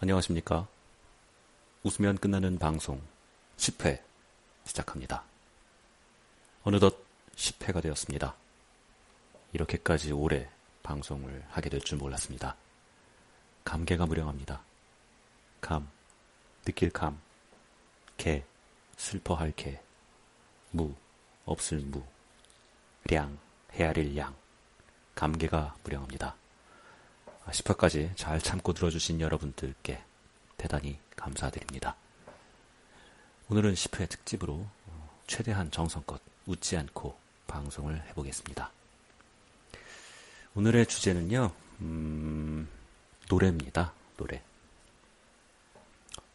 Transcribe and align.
안녕하십니까. 0.00 0.66
웃으면 1.82 2.18
끝나는 2.18 2.58
방송 2.58 3.00
10회 3.56 4.00
시작합니다. 4.64 5.22
어느덧 6.64 6.96
10회가 7.36 7.80
되었습니다. 7.82 8.34
이렇게까지 9.52 10.12
오래 10.12 10.48
방송을 10.82 11.44
하게 11.48 11.70
될 11.70 11.80
줄 11.80 11.98
몰랐습니다. 11.98 12.56
감개가 13.64 14.06
무량합니다. 14.06 14.62
감, 15.60 15.88
느낄 16.64 16.90
감, 16.90 17.18
개, 18.16 18.44
슬퍼할 18.96 19.52
개, 19.56 19.80
무, 20.70 20.94
없을 21.46 21.78
무, 21.78 22.02
량, 23.04 23.38
헤아릴 23.72 24.16
양, 24.16 24.34
감개가 25.14 25.76
무량합니다. 25.84 26.34
10화까지 27.54 28.10
잘 28.16 28.40
참고 28.40 28.72
들어주신 28.72 29.20
여러분들께 29.20 30.02
대단히 30.56 30.98
감사드립니다. 31.14 31.94
오늘은 33.48 33.74
10회 33.74 34.08
특집으로 34.08 34.66
최대한 35.26 35.70
정성껏 35.70 36.20
웃지 36.46 36.76
않고 36.76 37.16
방송을 37.46 38.02
해보겠습니다. 38.08 38.70
오늘의 40.56 40.86
주제는요, 40.86 41.52
음, 41.80 42.68
노래입니다. 43.28 43.92
노래. 44.16 44.42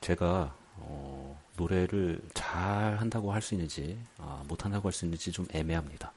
제가 0.00 0.54
어, 0.76 1.40
노래를 1.56 2.20
잘 2.34 2.96
한다고 2.96 3.32
할 3.32 3.42
수 3.42 3.54
있는지 3.54 3.98
아, 4.18 4.42
못 4.48 4.64
한다고 4.64 4.88
할 4.88 4.92
수 4.92 5.04
있는지 5.04 5.30
좀 5.30 5.46
애매합니다. 5.52 6.12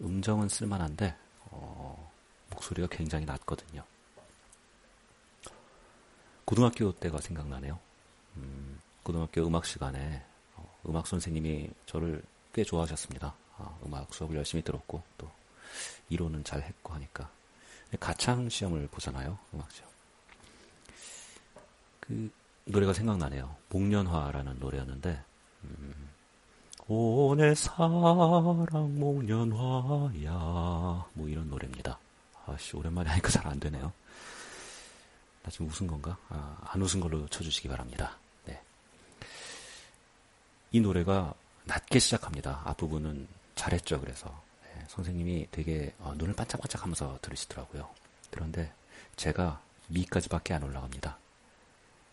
음정은 0.00 0.48
쓸만한데 0.48 1.14
어, 1.50 2.10
목소리가 2.50 2.88
굉장히 2.90 3.24
낮거든요. 3.24 3.84
고등학교 6.48 6.92
때가 6.92 7.20
생각나네요. 7.20 7.78
음, 8.38 8.80
고등학교 9.02 9.46
음악 9.46 9.66
시간에 9.66 10.24
어, 10.56 10.78
음악 10.88 11.06
선생님이 11.06 11.68
저를 11.84 12.22
꽤 12.54 12.64
좋아하셨습니다. 12.64 13.34
아, 13.58 13.78
음악 13.84 14.14
수업을 14.14 14.34
열심히 14.34 14.64
들었고 14.64 15.02
또 15.18 15.30
이론은 16.08 16.44
잘 16.44 16.62
했고 16.62 16.94
하니까 16.94 17.28
가창 18.00 18.48
시험을 18.48 18.88
보잖아요. 18.90 19.36
음악 19.52 19.70
시험. 19.70 19.90
그 22.00 22.32
노래가 22.64 22.94
생각나네요. 22.94 23.54
목련화라는 23.68 24.58
노래였는데 24.58 25.22
음, 25.64 26.08
오내 26.86 27.54
사랑 27.54 28.98
목련화야 28.98 30.24
뭐 31.12 31.28
이런 31.28 31.50
노래입니다. 31.50 31.98
아씨 32.46 32.74
오랜만에 32.74 33.10
하니까 33.10 33.28
잘 33.28 33.46
안 33.46 33.60
되네요. 33.60 33.92
나 35.48 35.50
지금 35.50 35.68
웃은 35.68 35.86
건가? 35.86 36.18
아, 36.28 36.58
안 36.60 36.82
웃은 36.82 37.00
걸로 37.00 37.26
쳐주시기 37.28 37.68
바랍니다. 37.68 38.18
네. 38.44 38.60
이 40.72 40.78
노래가 40.78 41.32
낮게 41.64 41.98
시작합니다. 41.98 42.60
앞부분은 42.66 43.26
잘했죠. 43.54 43.98
그래서 44.00 44.42
네, 44.62 44.84
선생님이 44.88 45.48
되게 45.50 45.94
어, 46.00 46.12
눈을 46.18 46.34
반짝반짝하면서 46.34 47.20
들으시더라고요. 47.22 47.88
그런데 48.30 48.70
제가 49.16 49.62
미까지밖에 49.86 50.52
안 50.52 50.64
올라갑니다. 50.64 51.18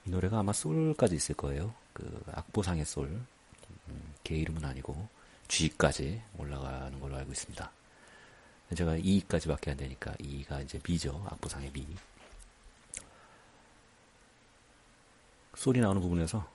이 0.05 0.09
노래가 0.11 0.39
아마 0.39 0.53
솔까지 0.53 1.15
있을 1.15 1.35
거예요. 1.35 1.75
그 1.91 2.23
악보상의 2.31 2.85
솔, 2.85 3.07
음, 3.09 4.13
개 4.23 4.35
이름은 4.35 4.63
아니고 4.63 5.09
G까지 5.49 6.21
올라가는 6.37 6.97
걸로 7.01 7.17
알고 7.17 7.33
있습니다. 7.33 7.69
제가 8.77 8.97
2까지밖에 8.97 9.71
안 9.71 9.77
되니까 9.77 10.13
2가 10.13 10.63
이제 10.63 10.79
미죠. 10.87 11.21
악보상의 11.29 11.73
미. 11.73 11.85
소리 15.55 15.79
나오는 15.79 16.01
부분에서 16.01 16.45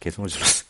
개성을 0.00 0.28
질렀어. 0.28 0.69